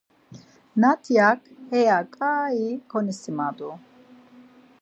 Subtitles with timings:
[0.81, 1.39] Natiak
[1.69, 2.61] heya ǩai
[2.91, 3.69] konisamadu.